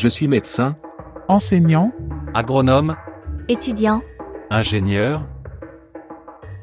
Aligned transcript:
Je 0.00 0.06
suis 0.06 0.28
médecin, 0.28 0.76
enseignant, 1.26 1.90
agronome, 2.32 2.94
étudiant, 3.48 4.00
ingénieur, 4.48 5.26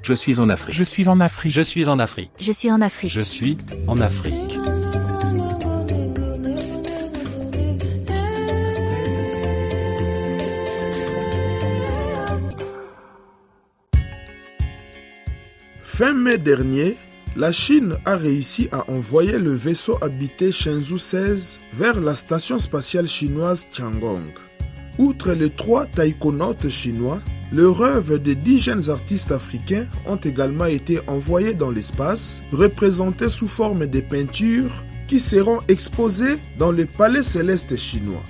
je 0.04 0.13
suis 0.13 0.39
en 0.39 0.47
Afrique. 0.47 0.73
je 0.73 0.86
suis 0.86 1.09
en 1.09 1.20
Afrique. 1.20 1.52
Je 1.52 1.61
suis 1.61 1.89
en 1.89 2.00
Afrique. 2.00 2.32
je 2.39 2.54
suis 2.54 2.71
en 2.71 2.79
Afrique. 2.79 3.11
je 3.11 3.20
suis 3.20 3.57
en 3.89 4.00
Afrique. 4.00 4.57
Fin 15.81 16.13
mai 16.13 16.38
dernier, 16.38 16.95
la 17.36 17.52
Chine 17.52 17.97
a 18.05 18.15
réussi 18.15 18.70
à 18.71 18.89
envoyer 18.89 19.38
le 19.38 19.54
vaisseau 19.54 19.97
habité 20.01 20.51
Shenzhou 20.51 20.97
16 20.97 21.60
vers 21.73 22.00
la 22.00 22.15
station 22.15 22.60
spatiale 22.60 23.07
chinoise 23.07 23.68
Tiangong. 23.71 24.32
Outre 24.97 25.33
les 25.33 25.50
trois 25.50 25.86
taïkonautes 25.86 26.69
chinois, 26.69 27.19
le 27.51 27.69
rêve 27.69 28.21
de 28.21 28.33
dix 28.33 28.60
jeunes 28.60 28.89
artistes 28.89 29.32
africains 29.32 29.86
ont 30.05 30.15
également 30.15 30.65
été 30.65 31.00
envoyés 31.07 31.54
dans 31.54 31.71
l'espace, 31.71 32.41
représentés 32.52 33.30
sous 33.30 33.47
forme 33.47 33.86
de 33.86 33.99
peintures 33.99 34.86
qui 35.08 35.19
seront 35.19 35.59
exposées 35.67 36.38
dans 36.58 36.72
le 36.72 36.86
palais 36.86 37.23
céleste 37.23 37.75
chinois. 37.75 38.23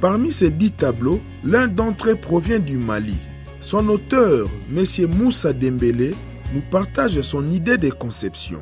Parmi 0.00 0.32
ces 0.32 0.50
dix 0.50 0.70
tableaux, 0.70 1.20
l'un 1.42 1.66
d'entre 1.66 2.10
eux 2.10 2.16
provient 2.16 2.60
du 2.60 2.76
Mali. 2.76 3.16
Son 3.60 3.88
auteur, 3.88 4.48
M. 4.74 4.84
Moussa 5.08 5.52
Dembélé, 5.52 6.14
nous 6.54 6.60
partage 6.70 7.20
son 7.22 7.44
idée 7.46 7.76
de 7.76 7.90
conception. 7.90 8.58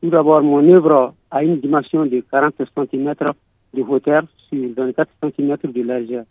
Tout 0.00 0.08
d'abord, 0.08 0.42
mon 0.42 0.66
œuvre 0.74 1.14
a 1.30 1.44
une 1.44 1.60
dimension 1.60 2.06
de 2.06 2.24
40 2.30 2.54
cm 2.56 3.14
de 3.74 3.82
hauteur 3.82 4.22
sur 4.48 4.74
24 4.74 5.10
cm 5.20 5.56
de 5.64 5.82
largeur 5.82 6.24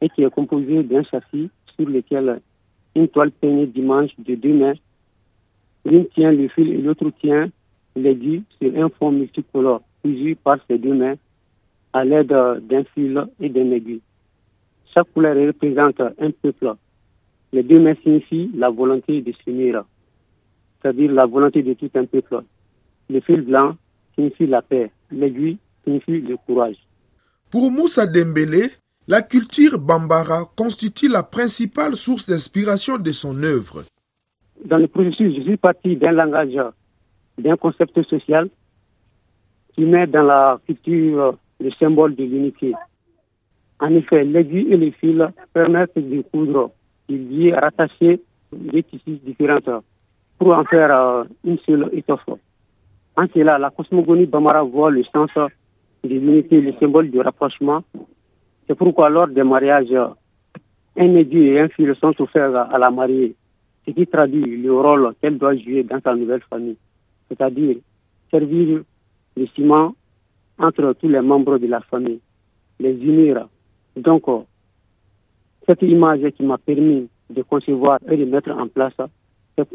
et 0.00 0.08
qui 0.08 0.22
est 0.22 0.30
composée 0.30 0.82
d'un 0.84 1.02
châssis 1.02 1.50
sur 1.76 1.86
lequel 1.86 2.40
une 2.94 3.08
toile 3.08 3.30
peignée 3.30 3.66
dimanche 3.66 4.10
de 4.18 4.34
deux 4.36 4.54
mains. 4.54 4.72
L'une 5.84 6.06
tient 6.08 6.32
le 6.32 6.48
fil 6.48 6.72
et 6.72 6.78
l'autre 6.78 7.10
tient 7.20 7.50
l'aiguille 7.94 8.44
sur 8.58 8.74
un 8.82 8.88
fond 8.88 9.12
multicolore 9.12 9.82
cousu 10.02 10.34
par 10.42 10.56
ces 10.66 10.78
deux 10.78 10.94
mains 10.94 11.16
à 11.92 12.04
l'aide 12.04 12.34
d'un 12.62 12.84
fil 12.94 13.22
et 13.38 13.50
d'un 13.50 13.70
aiguille. 13.70 14.00
Chaque 14.94 15.12
couleur 15.12 15.36
représente 15.36 16.00
un 16.00 16.30
peuple. 16.30 16.74
Les 17.52 17.62
deux 17.62 17.80
mains 17.80 17.94
signifient 18.02 18.50
la 18.54 18.70
volonté 18.70 19.22
de 19.22 19.32
s'unir, 19.44 19.84
c'est-à-dire 20.80 21.12
la 21.12 21.26
volonté 21.26 21.62
de 21.62 21.74
tout 21.74 21.90
un 21.94 22.04
peuple. 22.04 22.42
Le 23.08 23.20
fil 23.20 23.40
blanc 23.42 23.76
signifie 24.14 24.46
la 24.46 24.62
paix, 24.62 24.90
l'aiguille 25.10 25.58
signifie 25.84 26.20
le 26.20 26.36
courage. 26.36 26.76
Pour 27.50 27.70
Moussa 27.70 28.06
Dembélé, 28.06 28.68
la 29.08 29.22
culture 29.22 29.78
bambara 29.78 30.44
constitue 30.56 31.08
la 31.08 31.24
principale 31.24 31.96
source 31.96 32.28
d'inspiration 32.28 32.96
de 32.98 33.10
son 33.10 33.42
œuvre. 33.42 33.82
Dans 34.64 34.78
le 34.78 34.86
processus, 34.86 35.34
je 35.36 35.42
suis 35.42 35.56
parti 35.56 35.96
d'un 35.96 36.12
langage, 36.12 36.60
d'un 37.38 37.56
concept 37.56 38.00
social 38.04 38.48
qui 39.74 39.82
met 39.82 40.06
dans 40.06 40.22
la 40.22 40.60
culture 40.66 41.36
le 41.58 41.70
symbole 41.72 42.14
de 42.14 42.22
l'unité. 42.22 42.72
En 43.80 43.92
effet, 43.94 44.24
l'aiguille 44.24 44.72
et 44.72 44.76
le 44.76 44.90
fil 44.92 45.32
permettent 45.52 45.98
de 45.98 46.22
coudre 46.30 46.70
des 47.10 47.18
liés 47.18 47.54
rattachés 47.54 48.20
des 48.52 48.82
tissus 48.82 49.18
différents 49.24 49.82
pour 50.38 50.52
en 50.52 50.64
faire 50.64 50.90
euh, 50.94 51.24
une 51.44 51.58
seule 51.58 51.90
étoffe. 51.92 52.28
En 53.16 53.26
cela, 53.34 53.58
la 53.58 53.70
cosmogonie 53.70 54.26
bambara 54.26 54.62
voit 54.62 54.90
le 54.90 55.04
sens 55.04 55.30
de 55.36 56.08
l'unité, 56.08 56.60
le 56.60 56.72
symbole 56.80 57.10
du 57.10 57.20
rapprochement. 57.20 57.82
C'est 58.66 58.74
pourquoi 58.74 59.10
lors 59.10 59.28
des 59.28 59.42
mariages, 59.42 59.92
un 60.96 61.14
aiguille 61.16 61.48
et 61.48 61.60
un 61.60 61.68
fil 61.68 61.94
sont 61.96 62.14
offerts 62.20 62.56
à 62.56 62.78
la 62.78 62.90
mariée, 62.90 63.34
ce 63.86 63.90
qui 63.90 64.06
traduit 64.06 64.62
le 64.62 64.72
rôle 64.72 65.14
qu'elle 65.20 65.38
doit 65.38 65.56
jouer 65.56 65.82
dans 65.82 66.00
sa 66.00 66.14
nouvelle 66.14 66.42
famille, 66.48 66.76
c'est-à-dire 67.28 67.76
servir 68.30 68.82
le 69.36 69.46
ciment 69.48 69.94
entre 70.58 70.94
tous 71.00 71.08
les 71.08 71.20
membres 71.20 71.58
de 71.58 71.66
la 71.66 71.80
famille, 71.80 72.20
les 72.78 72.92
unir. 72.92 73.46
Donc, 73.96 74.24
image 75.82 76.20
qui 76.36 76.42
m'a 76.42 76.58
permis 76.58 77.08
de 77.30 77.42
concevoir 77.42 77.98
et 78.10 78.16
de 78.16 78.24
mettre 78.24 78.50
en 78.50 78.68
place 78.68 78.92
cette. 79.56 79.68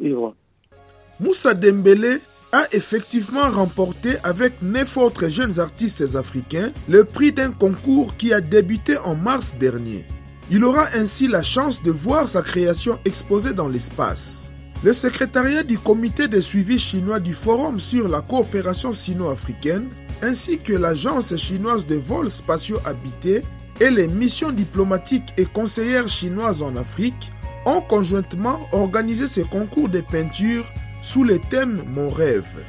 Moussa 1.19 1.53
Dembélé 1.53 2.17
a 2.51 2.63
effectivement 2.71 3.49
remporté 3.49 4.15
avec 4.23 4.61
neuf 4.61 4.97
autres 4.97 5.29
jeunes 5.29 5.59
artistes 5.59 6.15
africains 6.15 6.71
le 6.89 7.03
prix 7.03 7.31
d'un 7.31 7.51
concours 7.51 8.15
qui 8.15 8.33
a 8.33 8.41
débuté 8.41 8.97
en 8.97 9.15
mars 9.15 9.57
dernier. 9.57 10.05
Il 10.51 10.63
aura 10.63 10.85
ainsi 10.95 11.27
la 11.27 11.41
chance 11.41 11.81
de 11.81 11.91
voir 11.91 12.29
sa 12.29 12.41
création 12.41 12.99
exposée 13.05 13.53
dans 13.53 13.67
l'espace. 13.67 14.53
Le 14.83 14.93
secrétariat 14.93 15.63
du 15.63 15.77
comité 15.77 16.27
de 16.27 16.39
suivi 16.39 16.77
chinois 16.77 17.19
du 17.19 17.33
Forum 17.33 17.79
sur 17.79 18.07
la 18.07 18.21
coopération 18.21 18.93
sino-africaine 18.93 19.89
ainsi 20.21 20.57
que 20.57 20.73
l'agence 20.73 21.35
chinoise 21.37 21.85
de 21.85 21.95
vols 21.95 22.29
spatiaux 22.29 22.79
habités 22.85 23.41
et 23.79 23.89
les 23.89 24.07
missions 24.07 24.51
diplomatiques 24.51 25.33
et 25.37 25.45
conseillères 25.45 26.07
chinoises 26.07 26.61
en 26.61 26.75
Afrique 26.75 27.31
ont 27.65 27.81
conjointement 27.81 28.67
organisé 28.71 29.27
ce 29.27 29.41
concours 29.41 29.89
de 29.89 30.01
peinture 30.01 30.65
sous 31.01 31.23
le 31.23 31.39
thème 31.39 31.83
Mon 31.87 32.09
rêve. 32.09 32.63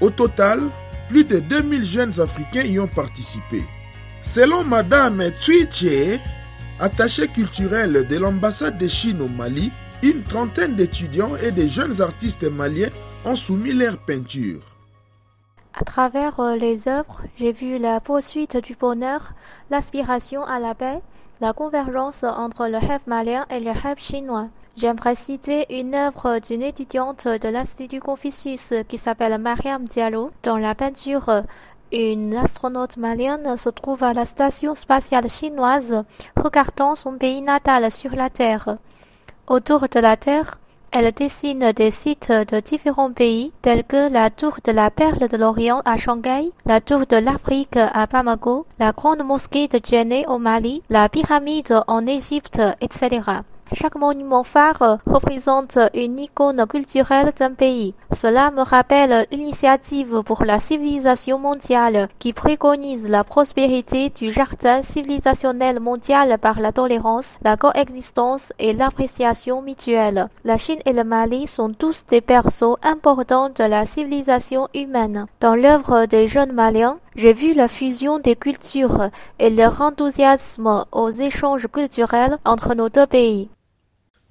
Au 0.00 0.10
total, 0.10 0.60
plus 1.08 1.24
de 1.24 1.38
2000 1.38 1.84
jeunes 1.84 2.20
Africains 2.20 2.62
y 2.62 2.78
ont 2.78 2.88
participé. 2.88 3.62
Selon 4.22 4.64
Madame 4.64 5.22
Tsuiche, 5.40 6.20
attachée 6.80 7.28
culturelle 7.28 8.06
de 8.06 8.16
l'ambassade 8.16 8.78
de 8.78 8.88
Chine 8.88 9.22
au 9.22 9.28
Mali, 9.28 9.70
une 10.02 10.22
trentaine 10.22 10.74
d'étudiants 10.74 11.36
et 11.36 11.50
de 11.50 11.66
jeunes 11.66 12.00
artistes 12.00 12.44
maliens 12.44 12.90
ont 13.24 13.34
soumis 13.36 13.72
leurs 13.72 13.98
peintures. 13.98 14.77
À 15.74 15.84
travers 15.84 16.40
euh, 16.40 16.56
les 16.56 16.88
œuvres, 16.88 17.22
j'ai 17.36 17.52
vu 17.52 17.78
la 17.78 18.00
poursuite 18.00 18.56
du 18.56 18.74
bonheur, 18.74 19.32
l'aspiration 19.70 20.44
à 20.44 20.58
la 20.58 20.74
paix, 20.74 21.00
la 21.40 21.52
convergence 21.52 22.24
entre 22.24 22.66
le 22.66 22.78
rêve 22.78 23.00
malien 23.06 23.46
et 23.50 23.60
le 23.60 23.70
rêve 23.70 23.98
chinois. 23.98 24.48
J'aimerais 24.76 25.14
citer 25.14 25.66
une 25.80 25.94
œuvre 25.94 26.38
d'une 26.38 26.62
étudiante 26.62 27.26
de 27.26 27.48
l'Institut 27.48 28.00
Confucius 28.00 28.72
qui 28.88 28.96
s'appelle 28.96 29.38
Mariam 29.38 29.84
Diallo. 29.84 30.30
Dans 30.42 30.56
la 30.56 30.74
peinture, 30.74 31.42
une 31.92 32.36
astronaute 32.36 32.96
malienne 32.96 33.56
se 33.56 33.70
trouve 33.70 34.04
à 34.04 34.12
la 34.12 34.24
station 34.24 34.74
spatiale 34.74 35.28
chinoise, 35.28 36.04
regardant 36.36 36.94
son 36.94 37.12
pays 37.12 37.42
natal 37.42 37.90
sur 37.90 38.14
la 38.14 38.30
Terre. 38.30 38.78
Autour 39.46 39.88
de 39.88 40.00
la 40.00 40.16
Terre, 40.16 40.58
elle 40.92 41.12
dessine 41.12 41.72
des 41.72 41.90
sites 41.90 42.30
de 42.30 42.60
différents 42.60 43.12
pays 43.12 43.52
tels 43.62 43.84
que 43.84 44.10
la 44.10 44.30
tour 44.30 44.58
de 44.64 44.72
la 44.72 44.90
Perle 44.90 45.28
de 45.28 45.36
l'Orient 45.36 45.82
à 45.84 45.96
Shanghai, 45.96 46.50
la 46.66 46.80
tour 46.80 47.06
de 47.06 47.16
l'Afrique 47.16 47.76
à 47.76 48.06
Bamako, 48.06 48.66
la 48.78 48.92
grande 48.92 49.22
mosquée 49.24 49.68
de 49.68 49.80
Djenné 49.84 50.26
au 50.26 50.38
Mali, 50.38 50.82
la 50.88 51.08
pyramide 51.08 51.82
en 51.86 52.06
Égypte, 52.06 52.60
etc. 52.80 53.20
Chaque 53.72 53.96
monument 53.96 54.44
phare 54.44 54.98
représente 55.06 55.78
une 55.94 56.18
icône 56.18 56.66
culturelle 56.66 57.32
d'un 57.38 57.52
pays. 57.52 57.94
Cela 58.12 58.50
me 58.50 58.62
rappelle 58.62 59.26
l'initiative 59.30 60.22
pour 60.24 60.44
la 60.44 60.58
civilisation 60.58 61.38
mondiale 61.38 62.08
qui 62.18 62.32
préconise 62.32 63.08
la 63.08 63.24
prospérité 63.24 64.08
du 64.08 64.32
jardin 64.32 64.82
civilisationnel 64.82 65.80
mondial 65.80 66.38
par 66.38 66.60
la 66.60 66.72
tolérance, 66.72 67.38
la 67.42 67.56
coexistence 67.58 68.52
et 68.58 68.72
l'appréciation 68.72 69.60
mutuelle. 69.60 70.28
La 70.44 70.56
Chine 70.56 70.80
et 70.86 70.94
le 70.94 71.04
Mali 71.04 71.46
sont 71.46 71.72
tous 71.72 72.06
des 72.06 72.22
berceaux 72.22 72.78
importants 72.82 73.50
de 73.50 73.64
la 73.64 73.84
civilisation 73.84 74.68
humaine. 74.74 75.26
Dans 75.40 75.54
l'œuvre 75.54 76.06
des 76.06 76.26
jeunes 76.26 76.52
Maliens, 76.52 76.98
j'ai 77.16 77.32
vu 77.32 77.52
la 77.52 77.68
fusion 77.68 78.18
des 78.18 78.36
cultures 78.36 79.10
et 79.38 79.50
leur 79.50 79.82
enthousiasme 79.82 80.84
aux 80.92 81.10
échanges 81.10 81.66
culturels 81.66 82.38
entre 82.44 82.74
nos 82.74 82.88
deux 82.88 83.06
pays. 83.06 83.50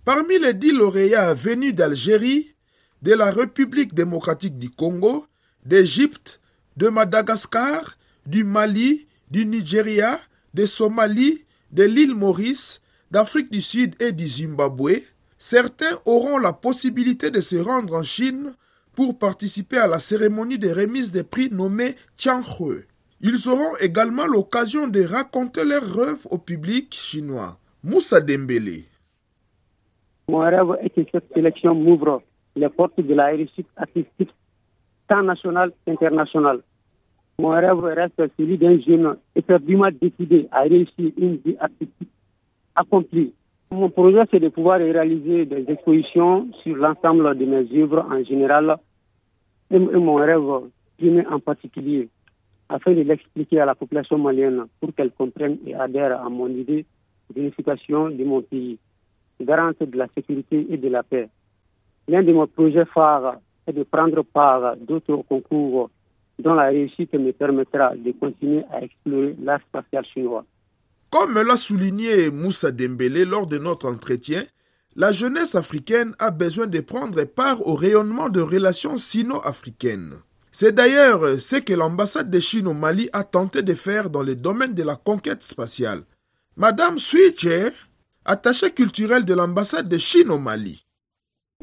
Parmi 0.07 0.39
les 0.39 0.54
dix 0.54 0.71
lauréats 0.71 1.33
venus 1.33 1.75
d'Algérie, 1.75 2.56
de 3.01 3.13
la 3.13 3.30
République 3.30 3.94
démocratique 3.94 4.57
du 4.57 4.69
Congo, 4.69 5.25
d'Égypte, 5.65 6.39
de 6.77 6.88
Madagascar, 6.88 7.98
du 8.25 8.45
Mali, 8.45 9.06
du 9.30 9.45
Nigeria, 9.45 10.18
de 10.54 10.65
Somalie, 10.65 11.44
de 11.74 11.83
l'île 11.83 12.15
Maurice, 12.15 12.80
d'Afrique 13.12 13.51
du 13.51 13.62
Sud 13.62 14.01
et 14.01 14.13
du 14.13 14.25
Zimbabwe, 14.25 15.01
certains 15.38 16.00
auront 16.06 16.38
la 16.38 16.54
possibilité 16.54 17.30
de 17.30 17.42
se 17.42 17.57
rendre 17.57 17.95
en 17.95 18.04
Chine 18.04 18.56
pour 18.95 19.19
participer 19.19 19.77
à 19.77 19.88
la 19.88 20.00
cérémonie 20.00 20.57
de 20.57 20.69
remise 20.69 21.12
des 21.12 21.25
prix 21.25 21.50
nommée 21.51 21.98
Tianhe. 22.15 22.45
Ils 23.19 23.50
auront 23.50 23.75
également 23.81 24.25
l'occasion 24.25 24.88
de 24.88 25.04
raconter 25.04 25.65
leurs 25.65 25.94
rêves 25.94 26.25
au 26.30 26.38
public 26.38 26.95
chinois. 26.95 27.59
Moussa 27.83 28.21
Dembélé. 28.21 28.88
Mon 30.29 30.39
rêve 30.39 30.77
est 30.81 30.89
que 30.89 31.09
cette 31.09 31.33
sélection 31.33 31.74
m'ouvre 31.74 32.21
les 32.57 32.68
portes 32.68 33.00
de 33.00 33.13
la 33.13 33.27
réussite 33.27 33.68
artistique, 33.77 34.33
tant 35.07 35.24
nationale 35.24 35.71
qu'internationale. 35.85 36.59
Mon 37.39 37.50
rêve 37.50 37.79
reste 37.79 38.21
celui 38.38 38.57
d'un 38.57 38.77
jeune 38.81 39.15
éperdument 39.35 39.89
décidé 39.89 40.50
à 40.51 40.63
réussir 40.63 41.12
une 41.18 41.38
vie 41.38 41.56
artistique 41.59 42.09
accomplie. 42.75 43.33
Mon 43.71 43.89
projet, 43.89 44.24
c'est 44.29 44.41
de 44.41 44.50
pouvoir 44.50 44.79
réaliser 44.79 45.45
des 45.45 45.63
expositions 45.71 46.47
sur 46.62 46.75
l'ensemble 46.75 47.38
de 47.38 47.45
mes 47.45 47.81
œuvres 47.81 48.06
en 48.09 48.21
général 48.25 48.77
et 49.71 49.80
mon 49.80 50.15
rêve 50.15 50.41
en 51.30 51.39
particulier, 51.39 52.09
afin 52.68 52.91
de 52.91 53.01
l'expliquer 53.01 53.62
à 53.62 53.65
la 53.65 53.75
population 53.75 54.18
malienne 54.18 54.65
pour 54.81 54.94
qu'elle 54.94 55.12
comprenne 55.12 55.57
et 55.65 55.73
adhère 55.73 56.21
à 56.21 56.30
mon 56.30 56.50
idée 56.50 56.85
d'unification 57.33 58.09
de 58.09 58.23
mon 58.25 58.41
pays, 58.41 58.77
garante 59.42 59.81
de 59.81 59.98
la 59.98 60.07
sécurité 60.16 60.66
et 60.69 60.78
de 60.78 60.89
la 60.89 61.04
paix. 61.04 61.30
L'un 62.07 62.24
de 62.24 62.31
mes 62.31 62.48
projets 62.48 62.86
phares 62.86 63.38
est 63.68 63.74
de 63.74 63.84
prendre 63.84 64.24
part 64.24 64.78
d'autres 64.78 65.18
concours 65.28 65.89
dont 66.39 66.54
la 66.54 66.68
réussite 66.68 67.13
me 67.13 67.31
permettra 67.31 67.95
de 67.95 68.12
continuer 68.12 68.63
à 68.72 68.84
explorer 68.84 69.36
l'art 69.42 69.62
spatial 69.68 70.06
chinois. 70.06 70.45
Comme 71.10 71.36
l'a 71.42 71.57
souligné 71.57 72.30
Moussa 72.31 72.72
Dembélé 72.72 73.25
lors 73.25 73.48
de 73.48 73.57
notre 73.57 73.88
entretien, 73.92 74.44
la 74.95 75.12
jeunesse 75.12 75.56
africaine 75.56 76.16
a 76.19 76.31
besoin 76.31 76.68
de 76.68 76.80
prendre 76.81 77.24
part 77.24 77.66
au 77.66 77.75
rayonnement 77.75 78.30
de 78.30 78.42
relations 78.42 78.98
sino-africaines. 78.98 80.16
C'est 80.51 80.74
d'ailleurs 80.74 81.40
ce 81.40 81.57
que 81.57 81.74
l'ambassade 81.74 82.30
de 82.30 82.40
Chine 82.40 82.68
au 82.68 82.74
Mali 82.74 83.10
a 83.13 83.24
tenté 83.24 83.62
de 83.62 83.74
faire 83.74 84.10
dans 84.10 84.24
le 84.24 84.36
domaine 84.36 84.74
de 84.74 84.83
la 84.83 84.95
conquête 84.95 85.44
spatiale. 85.44 86.01
Madame 86.56 86.98
Switcher, 86.98 87.69
attachée 88.27 88.71
culturelle 88.71 89.25
de 89.25 89.33
l'ambassade 89.33 89.89
de 89.89 89.97
Chine 89.97 90.29
au 90.29 90.38
Mali. 90.38 90.87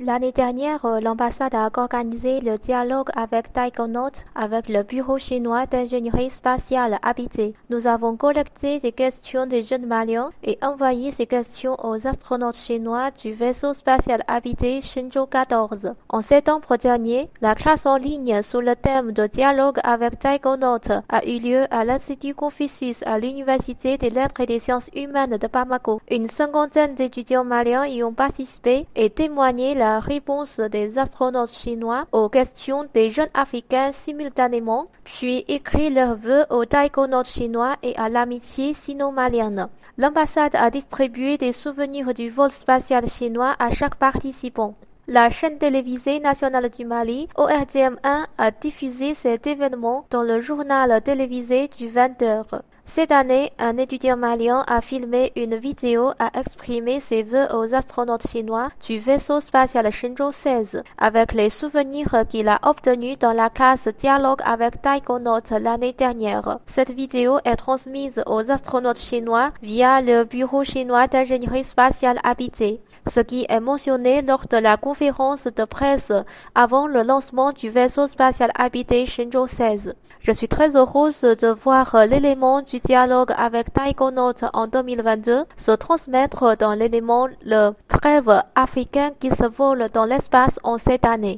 L'année 0.02 0.32
dernière, 0.32 0.84
euh, 0.86 0.98
l'ambassade 0.98 1.54
a 1.54 1.70
organisé 1.76 2.40
le 2.40 2.58
dialogue 2.58 3.10
avec 3.14 3.52
Taïkonaut 3.52 4.24
avec 4.34 4.68
le 4.68 4.82
bureau 4.82 5.18
chinois 5.18 5.66
d'ingénierie 5.66 6.30
spatiale 6.30 6.98
habité. 7.00 7.54
Nous 7.70 7.86
avons 7.86 8.16
collecté 8.16 8.80
des 8.80 8.90
questions 8.90 9.46
des 9.46 9.62
jeunes 9.62 9.86
maliens 9.86 10.30
et 10.42 10.58
envoyé 10.62 11.12
ces 11.12 11.26
questions 11.26 11.76
aux 11.80 12.08
astronautes 12.08 12.56
chinois 12.56 13.12
du 13.12 13.34
vaisseau 13.34 13.72
spatial 13.72 14.24
habité 14.26 14.80
Shenzhou 14.80 15.26
14. 15.26 15.92
En 16.08 16.22
septembre 16.22 16.76
dernier, 16.76 17.30
la 17.40 17.54
classe 17.54 17.86
en 17.86 17.96
ligne 17.96 18.42
sous 18.42 18.60
le 18.60 18.74
thème 18.74 19.12
de 19.12 19.28
dialogue 19.28 19.78
avec 19.84 20.18
Taïkonaut 20.18 20.90
a 21.08 21.24
eu 21.24 21.38
lieu 21.38 21.66
à 21.70 21.84
l'Institut 21.84 22.34
Confucius 22.34 23.04
à 23.06 23.20
l'Université 23.20 23.96
des 23.96 24.10
lettres 24.10 24.40
et 24.40 24.46
des 24.46 24.58
sciences 24.58 24.90
humaines 24.96 25.36
de 25.36 25.46
Bamako. 25.46 26.00
Une 26.10 26.26
cinquantaine 26.26 26.96
d'étudiants 26.96 27.44
maliens 27.44 27.86
y 27.86 28.02
ont 28.02 28.12
participé 28.12 28.88
et 28.96 29.08
témoigné 29.08 29.76
réponse 29.84 30.60
des 30.60 30.98
astronautes 30.98 31.52
chinois 31.52 32.06
aux 32.12 32.28
questions 32.28 32.84
des 32.94 33.10
jeunes 33.10 33.28
africains 33.34 33.92
simultanément, 33.92 34.88
puis 35.04 35.44
écrit 35.48 35.90
leurs 35.90 36.16
vœux 36.16 36.44
aux 36.50 36.64
taïkonautes 36.64 37.28
chinois 37.28 37.76
et 37.82 37.96
à 37.96 38.08
l'amitié 38.08 38.72
sino-malienne. 38.74 39.68
L'ambassade 39.96 40.56
a 40.56 40.70
distribué 40.70 41.38
des 41.38 41.52
souvenirs 41.52 42.14
du 42.14 42.28
vol 42.28 42.50
spatial 42.50 43.08
chinois 43.08 43.54
à 43.58 43.70
chaque 43.70 43.94
participant. 43.96 44.74
La 45.06 45.28
chaîne 45.28 45.58
télévisée 45.58 46.18
nationale 46.18 46.70
du 46.70 46.86
Mali, 46.86 47.28
ORTM1, 47.36 48.24
a 48.38 48.50
diffusé 48.50 49.12
cet 49.12 49.46
événement 49.46 50.06
dans 50.10 50.22
le 50.22 50.40
journal 50.40 51.02
télévisé 51.02 51.68
du 51.76 51.88
20h. 51.88 52.62
Cette 52.86 53.12
année, 53.12 53.50
un 53.58 53.78
étudiant 53.78 54.16
malien 54.16 54.62
a 54.68 54.80
filmé 54.80 55.32
une 55.36 55.56
vidéo 55.56 56.10
à 56.18 56.38
exprimer 56.38 57.00
ses 57.00 57.22
vœux 57.22 57.48
aux 57.52 57.74
astronautes 57.74 58.28
chinois 58.28 58.68
du 58.86 58.98
vaisseau 58.98 59.40
spatial 59.40 59.90
Shenzhou 59.90 60.30
16 60.30 60.82
avec 60.98 61.32
les 61.32 61.48
souvenirs 61.48 62.24
qu'il 62.28 62.48
a 62.48 62.60
obtenus 62.62 63.18
dans 63.18 63.32
la 63.32 63.50
classe 63.50 63.88
dialogue 63.98 64.42
avec 64.44 64.82
taïkonautes 64.82 65.50
l'année 65.50 65.94
dernière. 65.94 66.58
Cette 66.66 66.92
vidéo 66.92 67.38
est 67.44 67.56
transmise 67.56 68.22
aux 68.26 68.50
astronautes 68.50 68.98
chinois 68.98 69.50
via 69.62 70.00
le 70.00 70.24
bureau 70.24 70.62
chinois 70.62 71.08
d'ingénierie 71.08 71.64
spatiale 71.64 72.20
habité 72.22 72.80
ce 73.06 73.20
qui 73.20 73.44
est 73.48 73.60
mentionné 73.60 74.22
lors 74.22 74.46
de 74.48 74.56
la 74.56 74.76
conférence 74.76 75.44
de 75.44 75.64
presse 75.64 76.12
avant 76.54 76.86
le 76.86 77.02
lancement 77.02 77.52
du 77.52 77.68
vaisseau 77.68 78.06
spatial 78.06 78.50
habité 78.54 79.04
Shenzhou 79.06 79.46
16. 79.46 79.94
Je 80.20 80.32
suis 80.32 80.48
très 80.48 80.76
heureuse 80.76 81.20
de 81.20 81.48
voir 81.48 81.94
l'élément 82.08 82.62
dialogue 82.80 83.32
avec 83.36 83.72
Taïkonaut 83.72 84.44
en 84.52 84.66
2022 84.66 85.44
se 85.56 85.72
transmettre 85.72 86.56
dans 86.56 86.72
l'élément 86.72 87.28
le 87.44 87.70
rêve 88.02 88.42
africain 88.54 89.12
qui 89.20 89.30
se 89.30 89.46
vole 89.46 89.88
dans 89.92 90.04
l'espace 90.04 90.58
en 90.62 90.78
cette 90.78 91.04
année. 91.04 91.32